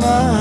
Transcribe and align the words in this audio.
my 0.00 0.39